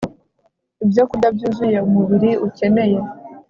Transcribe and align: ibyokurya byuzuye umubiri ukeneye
ibyokurya 0.83 1.29
byuzuye 1.35 1.77
umubiri 1.87 2.31
ukeneye 2.47 2.97